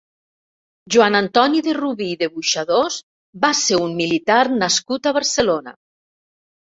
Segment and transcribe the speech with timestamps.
[0.95, 2.97] Josep Antoni de Rubí i de Boixadors
[3.47, 5.77] va ser un militar nascut a Barcelona.